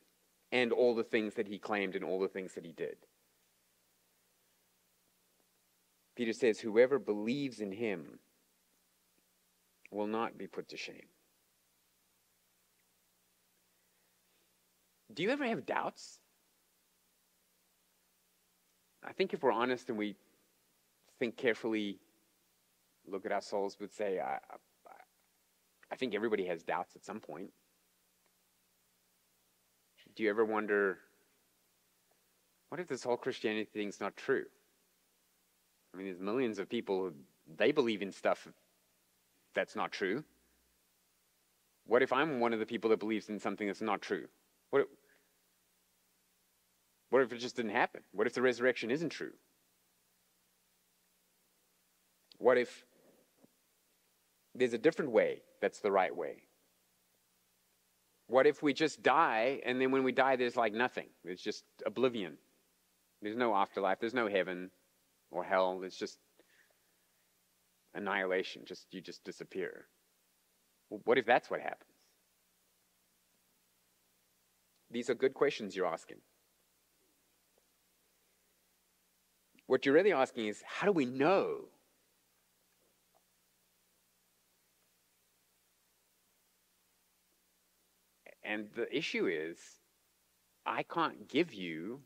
[0.52, 2.98] and all the things that he claimed and all the things that he did.
[6.20, 8.20] Peter says, Whoever believes in him
[9.90, 11.08] will not be put to shame.
[15.14, 16.20] Do you ever have doubts?
[19.02, 20.18] I think if we're honest and we
[21.20, 22.00] think carefully,
[23.08, 24.58] look at our souls, would say, I, I,
[25.90, 27.50] I think everybody has doubts at some point.
[30.18, 30.98] Do you ever wonder,
[32.68, 34.44] what if this whole Christianity thing's not true?
[35.94, 37.14] I mean, there's millions of people who
[37.58, 38.48] they believe in stuff
[39.54, 40.24] that's not true.
[41.86, 44.28] What if I'm one of the people that believes in something that's not true?
[44.70, 44.88] What,
[47.10, 48.02] what if it just didn't happen?
[48.12, 49.34] What if the resurrection isn't true?
[52.38, 52.86] What if
[54.56, 56.44] there's a different way that's the right way?
[58.28, 61.08] What if we just die and then when we die, there's like nothing?
[61.26, 62.38] It's just oblivion.
[63.22, 64.70] There's no afterlife, there's no heaven
[65.32, 65.82] or hell.
[65.84, 66.20] It's just
[67.94, 68.64] annihilation.
[68.66, 69.88] Just you just disappear.
[70.90, 71.84] What if that's what happens?
[74.92, 76.18] These are good questions you're asking.
[79.68, 81.66] What you're really asking is how do we know?
[88.44, 89.60] And the issue is,
[90.66, 92.02] I can't give you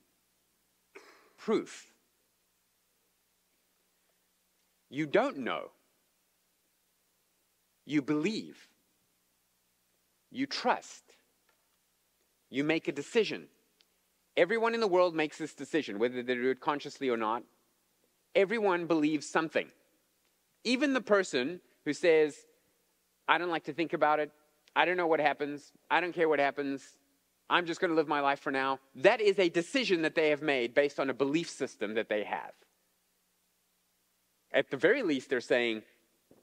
[1.37, 1.92] proof.
[4.93, 5.71] You don't know.
[7.83, 8.67] You believe.
[10.29, 11.01] You trust.
[12.51, 13.47] You make a decision.
[14.37, 17.41] Everyone in the world makes this decision, whether they do it consciously or not.
[18.35, 19.71] Everyone believes something.
[20.63, 22.37] Even the person who says,
[23.27, 24.29] I don't like to think about it,
[24.75, 26.83] I don't know what happens, I don't care what happens,
[27.49, 28.77] I'm just going to live my life for now.
[28.93, 32.23] That is a decision that they have made based on a belief system that they
[32.25, 32.53] have.
[34.53, 35.81] At the very least, they're saying,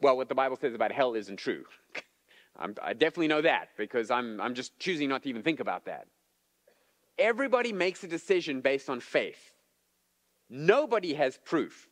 [0.00, 1.64] well, what the Bible says about hell isn't true.
[2.82, 6.06] i definitely know that because I'm, I'm just choosing not to even think about that.
[7.18, 9.52] Everybody makes a decision based on faith.
[10.48, 11.88] Nobody has proof.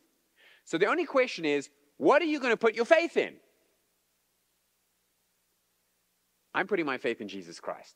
[0.65, 3.35] So the only question is, what are you going to put your faith in?
[6.53, 7.95] I'm putting my faith in Jesus Christ.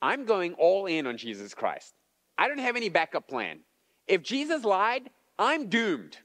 [0.00, 1.94] I'm going all in on Jesus Christ.
[2.38, 3.60] I don't have any backup plan.
[4.06, 6.18] If Jesus lied, I'm doomed.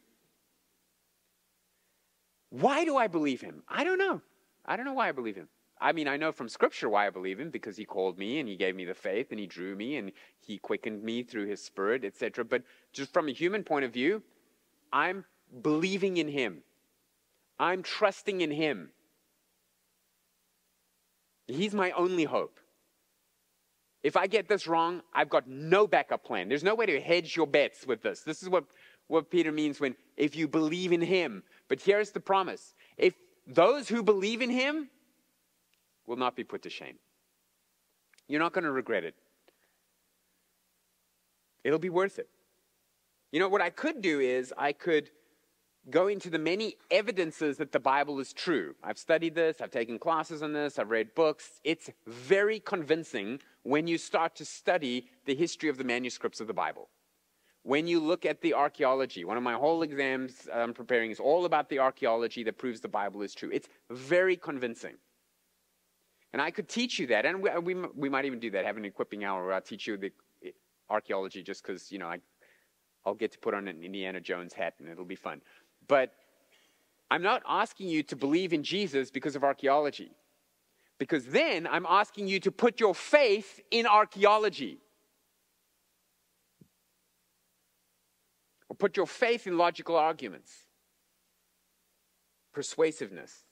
[2.50, 3.64] Why do I believe him?
[3.68, 4.22] I don't know.
[4.66, 5.50] I don't know why I believe him.
[5.80, 8.50] I mean, I know from scripture why I believe him because he called me and
[8.50, 11.64] he gave me the faith and he drew me and he quickened me through his
[11.64, 12.44] spirit, etc.
[12.44, 14.24] But just from a human point of view,
[14.92, 15.26] I'm
[15.62, 16.64] believing in him.
[17.60, 18.90] I'm trusting in him.
[21.48, 22.60] He's my only hope.
[24.04, 26.50] If I get this wrong, I've got no backup plan.
[26.50, 28.22] There's no way to hedge your bets with this.
[28.22, 28.66] This is what,
[29.08, 31.44] what Peter means when if you believe in him.
[31.68, 33.14] But here's the promise if
[33.46, 34.90] those who believe in him
[36.06, 36.98] will not be put to shame,
[38.28, 39.16] you're not going to regret it.
[41.64, 42.30] It'll be worth it.
[43.32, 45.10] You know, what I could do is I could
[45.90, 48.76] go into the many evidences that the Bible is true.
[48.84, 51.60] I've studied this, I've taken classes on this, I've read books.
[51.64, 56.54] It's very convincing when you start to study the history of the manuscripts of the
[56.54, 56.90] Bible.
[57.68, 61.44] When you look at the archaeology, one of my whole exams I'm preparing is all
[61.44, 63.50] about the archaeology that proves the Bible is true.
[63.52, 64.94] It's very convincing.
[66.32, 68.78] And I could teach you that, and we, we, we might even do that, have
[68.78, 70.14] an equipping hour where I'll teach you the
[70.46, 70.52] eh,
[70.90, 72.20] archaeology just because, you know, I,
[73.06, 75.42] I'll get to put on an Indiana Jones hat and it'll be fun.
[75.90, 76.14] But
[77.12, 80.12] I'm not asking you to believe in Jesus because of archaeology.
[81.00, 84.80] Because then I'm asking you to put your faith in archaeology.
[88.70, 90.52] Or put your faith in logical arguments,
[92.54, 93.46] persuasiveness.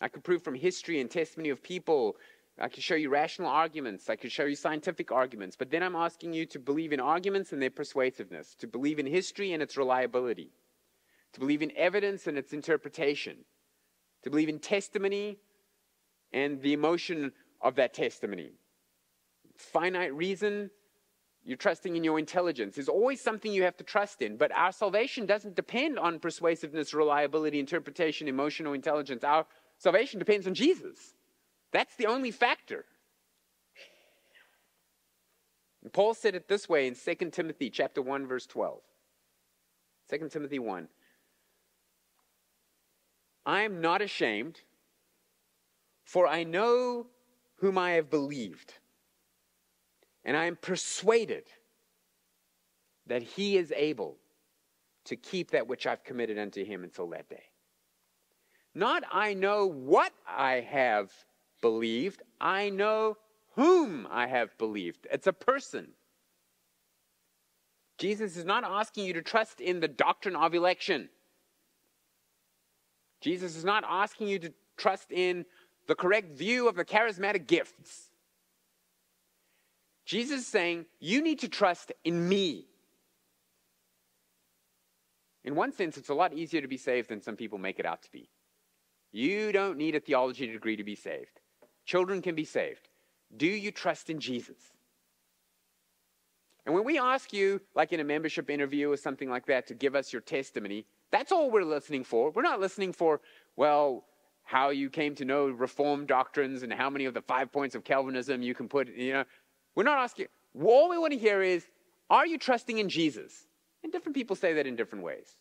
[0.00, 2.16] I could prove from history and testimony of people.
[2.60, 4.10] I could show you rational arguments.
[4.10, 5.56] I could show you scientific arguments.
[5.56, 9.06] But then I'm asking you to believe in arguments and their persuasiveness, to believe in
[9.06, 10.50] history and its reliability
[11.32, 13.36] to believe in evidence and its interpretation,
[14.22, 15.38] to believe in testimony
[16.32, 18.52] and the emotion of that testimony.
[19.56, 20.70] Finite reason,
[21.48, 22.74] you're trusting in your intelligence.
[22.74, 26.92] There's always something you have to trust in, but our salvation doesn't depend on persuasiveness,
[26.92, 29.24] reliability, interpretation, emotional intelligence.
[29.24, 29.46] Our
[29.78, 31.14] salvation depends on Jesus.
[31.72, 32.84] That's the only factor.
[35.82, 38.80] And Paul said it this way in 2 Timothy chapter 1 verse 12.
[40.10, 40.86] 2 Timothy 1.
[43.46, 44.60] I am not ashamed,
[46.04, 47.06] for I know
[47.56, 48.74] whom I have believed,
[50.28, 51.44] and I am persuaded
[53.06, 54.18] that he is able
[55.06, 57.44] to keep that which I've committed unto him until that day.
[58.74, 61.10] Not I know what I have
[61.62, 63.16] believed, I know
[63.54, 65.06] whom I have believed.
[65.10, 65.88] It's a person.
[67.96, 71.08] Jesus is not asking you to trust in the doctrine of election.
[73.22, 75.46] Jesus is not asking you to trust in
[75.86, 78.10] the correct view of the charismatic gifts.
[80.08, 82.64] Jesus is saying, You need to trust in me.
[85.44, 87.84] In one sense, it's a lot easier to be saved than some people make it
[87.84, 88.30] out to be.
[89.12, 91.40] You don't need a theology degree to be saved.
[91.84, 92.88] Children can be saved.
[93.36, 94.56] Do you trust in Jesus?
[96.64, 99.74] And when we ask you, like in a membership interview or something like that, to
[99.74, 102.30] give us your testimony, that's all we're listening for.
[102.30, 103.20] We're not listening for,
[103.56, 104.04] well,
[104.48, 107.84] how you came to know Reformed doctrines and how many of the five points of
[107.84, 109.24] Calvinism you can put, you know.
[109.78, 110.26] We're not asking,
[110.60, 111.64] all we want to hear is,
[112.10, 113.46] are you trusting in Jesus?
[113.84, 115.36] And different people say that in different ways.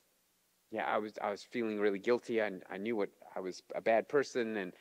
[0.70, 2.40] Yeah, I was, I was feeling really guilty.
[2.40, 4.74] I, I knew what I was a bad person and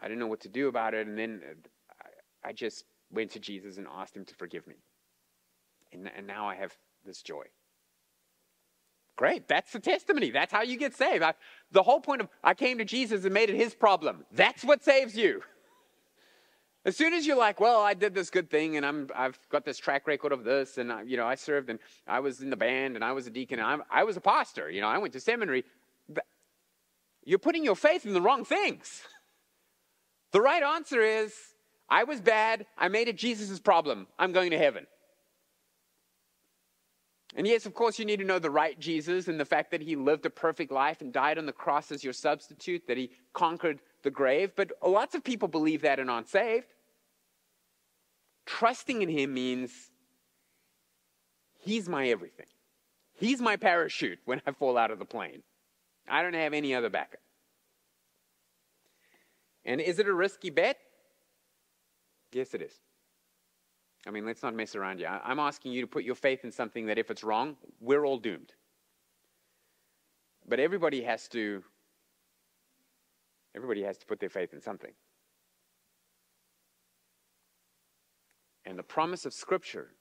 [0.00, 1.08] I didn't know what to do about it.
[1.08, 1.40] And then
[2.00, 4.76] I, I just went to Jesus and asked him to forgive me.
[5.92, 6.72] And, and now I have
[7.04, 7.46] this joy.
[9.16, 10.30] Great, that's the testimony.
[10.30, 11.24] That's how you get saved.
[11.24, 11.34] I,
[11.72, 14.24] the whole point of I came to Jesus and made it his problem.
[14.30, 15.42] That's what saves you.
[16.86, 19.64] As soon as you're like, well, I did this good thing and I'm, I've got
[19.64, 22.48] this track record of this and, I, you know, I served and I was in
[22.48, 24.86] the band and I was a deacon and I'm, I was a pastor, you know,
[24.86, 25.64] I went to seminary.
[27.24, 29.02] You're putting your faith in the wrong things.
[30.32, 31.32] The right answer is,
[31.88, 32.66] I was bad.
[32.76, 34.06] I made it Jesus' problem.
[34.18, 34.86] I'm going to heaven.
[37.36, 39.80] And yes, of course, you need to know the right Jesus and the fact that
[39.80, 43.12] he lived a perfect life and died on the cross as your substitute, that he
[43.32, 44.52] conquered the grave.
[44.56, 46.66] But lots of people believe that and aren't saved.
[48.46, 49.90] Trusting in him means
[51.58, 52.46] he's my everything.
[53.14, 55.42] He's my parachute when I fall out of the plane.
[56.08, 57.20] I don't have any other backup.
[59.64, 60.78] And is it a risky bet?
[62.32, 62.72] Yes, it is.
[64.06, 65.20] I mean, let's not mess around here.
[65.24, 68.18] I'm asking you to put your faith in something that if it's wrong, we're all
[68.18, 68.52] doomed.
[70.48, 71.64] But everybody has to
[73.56, 74.92] everybody has to put their faith in something.
[78.66, 79.92] And the promise of scripture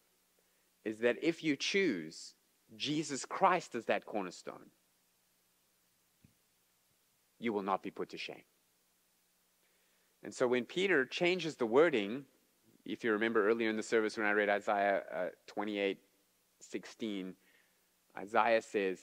[0.83, 2.33] is that if you choose
[2.75, 4.71] Jesus Christ as that cornerstone,
[7.39, 8.43] you will not be put to shame.
[10.23, 12.25] And so when Peter changes the wording
[12.85, 15.97] if you remember earlier in the service when I read Isaiah uh, 28
[16.61, 17.33] 16,
[18.17, 18.99] Isaiah says,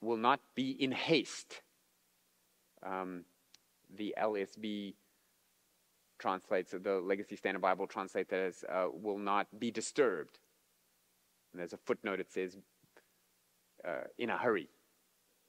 [0.00, 1.60] will not be in haste.
[2.84, 3.24] Um,
[3.94, 4.94] the LSB
[6.18, 10.38] translates, the Legacy Standard Bible translates that as uh, will not be disturbed.
[11.52, 12.56] And there's a footnote that says,
[13.86, 14.68] uh, in a hurry.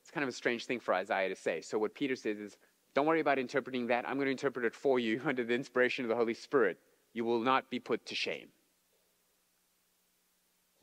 [0.01, 1.61] It's kind of a strange thing for Isaiah to say.
[1.61, 2.57] So what Peter says is,
[2.95, 4.07] don't worry about interpreting that.
[4.07, 6.78] I'm going to interpret it for you under the inspiration of the Holy Spirit
[7.18, 8.49] you will not be put to shame.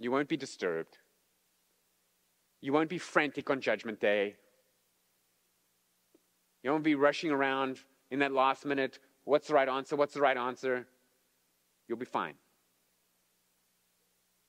[0.00, 0.98] You won't be disturbed.
[2.60, 4.34] You won't be frantic on Judgment Day.
[6.64, 7.78] You won't be rushing around
[8.10, 8.98] in that last minute.
[9.24, 9.96] What's the right answer?
[9.96, 10.86] What's the right answer?
[11.88, 12.34] You'll be fine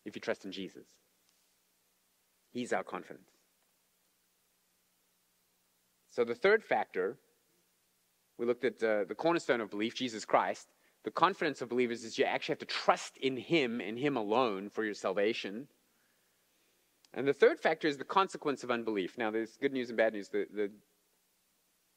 [0.06, 0.88] if you trust in Jesus.
[2.52, 3.30] He's our confidence.
[6.10, 7.18] So, the third factor,
[8.38, 10.68] we looked at uh, the cornerstone of belief, Jesus Christ
[11.06, 14.70] the confidence of believers is you actually have to trust in Him and Him alone
[14.72, 15.68] for your salvation.
[17.14, 19.16] And the third factor is the consequence of unbelief.
[19.16, 20.30] Now, there's good news and bad news.
[20.30, 20.72] The, the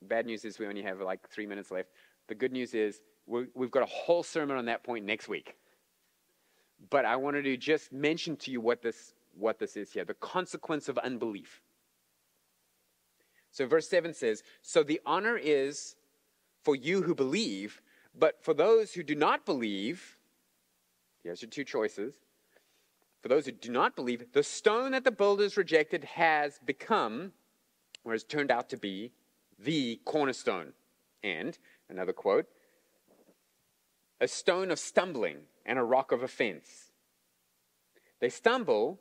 [0.02, 1.88] bad news is we only have like three minutes left.
[2.28, 5.56] The good news is we have got a whole sermon on that point next week.
[6.90, 10.14] But I wanted to just mention to you what this, what this is here the
[10.14, 11.60] consequence of unbelief.
[13.50, 15.96] So, verse 7 says, So the honor is
[16.62, 17.80] for you who believe
[18.18, 20.18] but for those who do not believe,
[21.22, 22.14] here's your two choices.
[23.22, 27.32] For those who do not believe, the stone that the builders rejected has become,
[28.04, 29.12] or has turned out to be,
[29.58, 30.72] the cornerstone.
[31.22, 31.58] And,
[31.88, 32.46] another quote,
[34.20, 36.92] a stone of stumbling and a rock of offense.
[38.20, 38.98] They stumble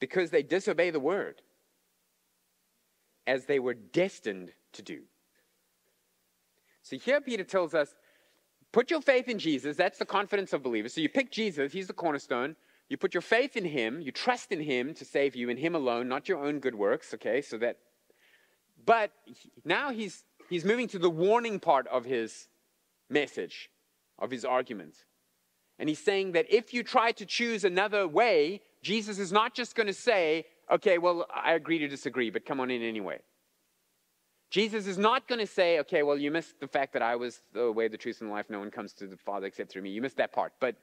[0.00, 1.42] because they disobey the word,
[3.26, 5.02] as they were destined to do.
[6.82, 7.94] So here Peter tells us
[8.72, 9.76] Put your faith in Jesus.
[9.76, 10.94] That's the confidence of believers.
[10.94, 12.54] So you pick Jesus, he's the cornerstone.
[12.88, 15.74] You put your faith in him, you trust in him to save you, in him
[15.74, 17.42] alone, not your own good works, okay?
[17.42, 17.78] So that
[18.86, 19.10] but
[19.64, 22.48] now he's he's moving to the warning part of his
[23.08, 23.70] message,
[24.18, 24.94] of his argument.
[25.78, 29.74] And he's saying that if you try to choose another way, Jesus is not just
[29.74, 33.20] going to say, okay, well, I agree to disagree, but come on in anyway.
[34.50, 37.42] Jesus is not going to say, okay, well, you missed the fact that I was
[37.52, 38.46] the way, the truth, and the life.
[38.48, 39.90] No one comes to the Father except through me.
[39.90, 40.76] You missed that part, but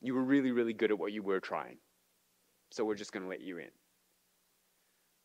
[0.00, 1.78] you were really, really good at what you were trying.
[2.70, 3.70] So we're just going to let you in.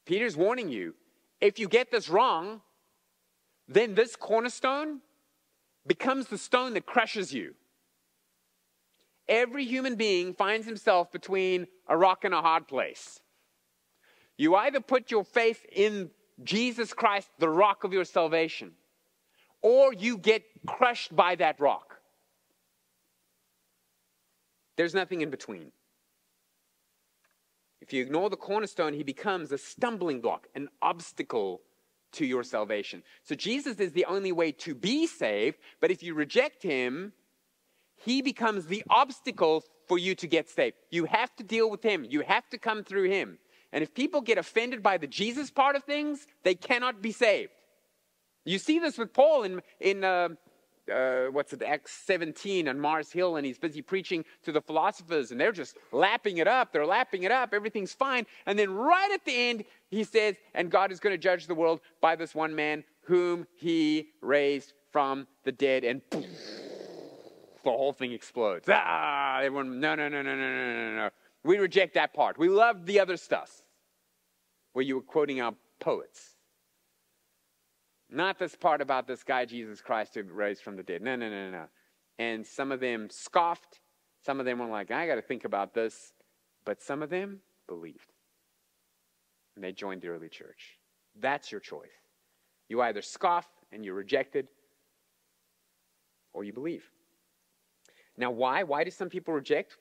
[0.06, 0.96] Peter's warning you
[1.40, 2.62] if you get this wrong,
[3.68, 5.02] then this cornerstone
[5.88, 7.56] becomes the stone that crushes you.
[9.28, 13.20] Every human being finds himself between a rock and a hard place.
[14.38, 16.10] You either put your faith in
[16.44, 18.72] Jesus Christ, the rock of your salvation,
[19.62, 22.00] or you get crushed by that rock.
[24.78, 25.72] There's nothing in between.
[27.82, 31.62] If you ignore the cornerstone, he becomes a stumbling block, an obstacle
[32.14, 33.04] to your salvation.
[33.24, 37.14] So Jesus is the only way to be saved, but if you reject him,
[37.96, 40.76] he becomes the obstacle for you to get saved.
[40.90, 43.38] You have to deal with him, you have to come through him.
[43.74, 47.52] And if people get offended by the Jesus part of things, they cannot be saved.
[48.44, 50.30] You see this with Paul in, in uh,
[50.92, 55.32] uh, what's it, Acts 17 on Mars Hill, and he's busy preaching to the philosophers,
[55.32, 56.72] and they're just lapping it up.
[56.72, 57.54] They're lapping it up.
[57.54, 58.26] Everything's fine.
[58.46, 61.56] And then right at the end, he says, and God is going to judge the
[61.56, 65.84] world by this one man whom he raised from the dead.
[65.84, 66.26] And poof,
[67.64, 68.68] the whole thing explodes.
[68.70, 71.10] Ah, everyone, no, no, no, no, no, no, no, no.
[71.44, 72.38] We reject that part.
[72.38, 73.64] We love the other stuff
[74.74, 76.31] where you were quoting our poets.
[78.12, 81.02] Not this part about this guy, Jesus Christ, who raised from the dead.
[81.02, 81.66] No, no, no, no.
[82.20, 83.80] And some of them scoffed.
[84.26, 86.14] Some of them were like, I got to think about this.
[86.66, 88.12] But some of them believed.
[89.56, 90.78] And they joined the early church.
[91.20, 91.90] That's your choice.
[92.68, 94.48] You either scoff and you're rejected,
[96.34, 96.84] or you believe.
[98.18, 98.64] Now, why?
[98.64, 99.78] Why do some people reject?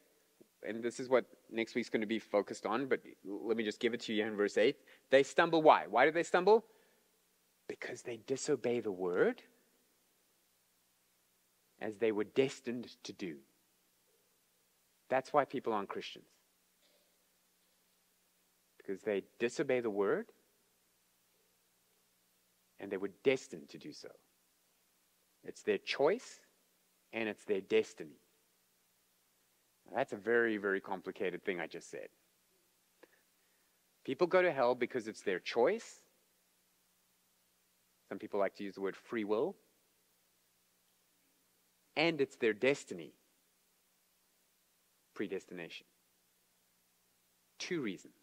[0.66, 3.80] And this is what next week's going to be focused on, but let me just
[3.80, 4.76] give it to you in verse 8.
[5.10, 5.62] They stumble.
[5.62, 5.86] Why?
[5.88, 6.64] Why do they stumble?
[7.80, 9.42] Because they disobey the word
[11.80, 13.36] as they were destined to do.
[15.08, 16.26] That's why people aren't Christians.
[18.76, 20.26] Because they disobey the word
[22.78, 24.08] and they were destined to do so.
[25.44, 26.40] It's their choice
[27.12, 28.20] and it's their destiny.
[29.86, 32.08] Now, that's a very, very complicated thing I just said.
[34.04, 35.99] People go to hell because it's their choice
[38.10, 39.54] some people like to use the word free will.
[41.96, 43.14] And it's their destiny.
[45.14, 45.86] Predestination.
[47.58, 48.14] Two reasons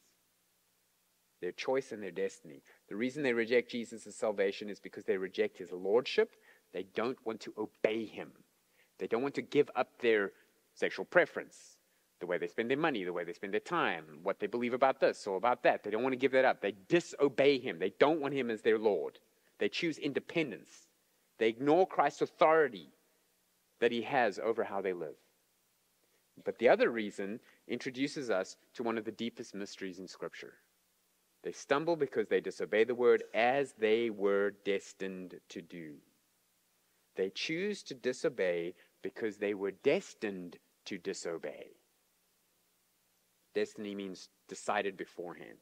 [1.39, 2.63] their choice and their destiny.
[2.89, 6.31] The reason they reject Jesus' salvation is because they reject his lordship.
[6.73, 8.31] They don't want to obey him.
[8.97, 10.31] They don't want to give up their
[10.73, 11.77] sexual preference,
[12.19, 14.73] the way they spend their money, the way they spend their time, what they believe
[14.73, 15.83] about this or about that.
[15.83, 16.59] They don't want to give that up.
[16.59, 17.77] They disobey him.
[17.77, 19.19] They don't want him as their Lord.
[19.59, 20.87] They choose independence.
[21.39, 22.89] They ignore Christ's authority
[23.79, 25.15] that he has over how they live.
[26.43, 30.53] But the other reason introduces us to one of the deepest mysteries in Scripture.
[31.43, 35.95] They stumble because they disobey the word as they were destined to do.
[37.15, 41.67] They choose to disobey because they were destined to disobey.
[43.55, 45.57] Destiny means decided beforehand.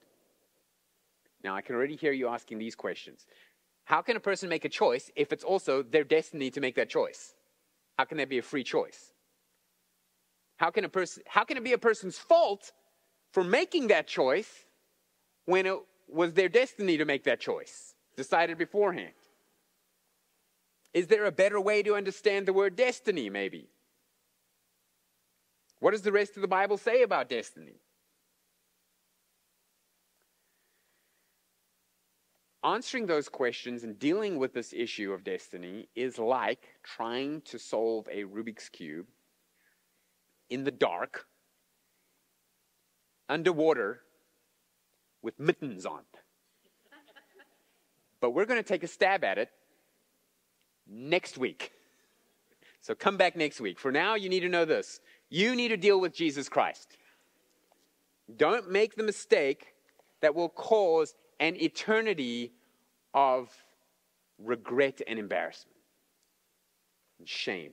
[1.43, 3.25] Now, I can already hear you asking these questions.
[3.85, 6.89] How can a person make a choice if it's also their destiny to make that
[6.89, 7.35] choice?
[7.97, 9.13] How can that be a free choice?
[10.57, 12.71] How can, a person, how can it be a person's fault
[13.31, 14.65] for making that choice
[15.45, 15.77] when it
[16.07, 19.13] was their destiny to make that choice, decided beforehand?
[20.93, 23.67] Is there a better way to understand the word destiny, maybe?
[25.79, 27.81] What does the rest of the Bible say about destiny?
[32.65, 38.07] Answering those questions and dealing with this issue of destiny is like trying to solve
[38.11, 39.05] a Rubik's Cube
[40.49, 41.27] in the dark,
[43.29, 44.01] underwater,
[45.21, 46.01] with mittens on.
[48.19, 49.49] but we're going to take a stab at it
[50.87, 51.71] next week.
[52.81, 53.79] So come back next week.
[53.79, 54.99] For now, you need to know this
[55.29, 56.97] you need to deal with Jesus Christ.
[58.35, 59.73] Don't make the mistake
[60.21, 62.53] that will cause an eternity
[63.15, 63.49] of
[64.37, 65.77] regret and embarrassment
[67.17, 67.71] and shame.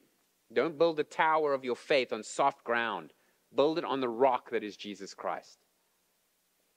[0.53, 3.13] Don't build a tower of your faith on soft ground.
[3.55, 5.59] Build it on the rock that is Jesus Christ.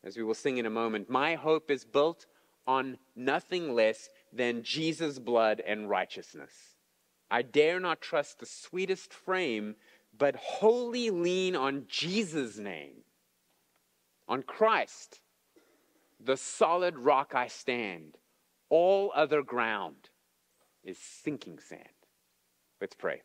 [0.04, 2.26] As we will sing in a moment, my hope is built
[2.68, 6.52] on nothing less than Jesus' blood and righteousness.
[7.30, 9.76] I dare not trust the sweetest frame,
[10.18, 13.04] but wholly lean on Jesus' name,
[14.28, 15.20] on Christ
[16.20, 18.18] the solid rock I stand.
[18.70, 20.10] All other ground
[20.84, 21.84] is sinking sand.
[22.82, 23.22] Let's pray.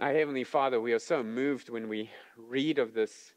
[0.00, 3.34] Our Heavenly Father, we are so moved when we read of this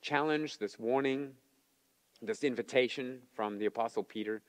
[0.00, 1.32] challenge, this warning,
[2.22, 4.42] this invitation from the Apostle Peter.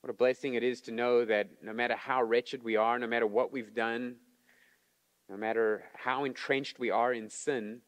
[0.00, 3.06] What a blessing it is to know that no matter how wretched we are, no
[3.06, 4.16] matter what we've done,
[5.28, 7.80] no matter how entrenched we are in sin,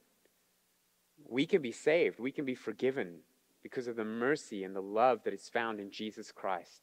[1.29, 3.19] we can be saved, we can be forgiven,
[3.65, 6.83] because of the mercy and the love that is found in Jesus Christ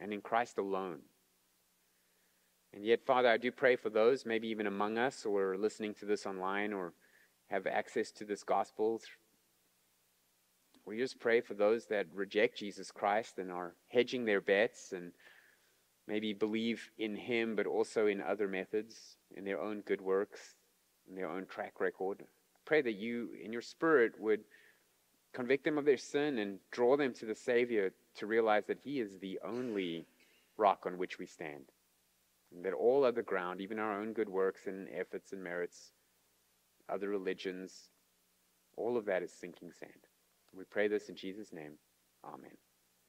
[0.00, 0.98] and in Christ alone.
[2.74, 6.06] And yet, Father, I do pray for those, maybe even among us, or listening to
[6.06, 6.94] this online, or
[7.48, 9.00] have access to this gospel
[10.84, 15.12] we just pray for those that reject Jesus Christ and are hedging their bets and
[16.08, 20.56] maybe believe in Him, but also in other methods, in their own good works,
[21.08, 22.24] in their own track record.
[22.64, 24.40] Pray that you, in your spirit, would
[25.32, 29.00] convict them of their sin and draw them to the Savior to realize that He
[29.00, 30.06] is the only
[30.56, 31.64] rock on which we stand.
[32.54, 35.92] And that all other ground, even our own good works and efforts and merits,
[36.88, 37.90] other religions,
[38.76, 39.92] all of that is sinking sand.
[40.54, 41.72] We pray this in Jesus' name.
[42.24, 42.56] Amen.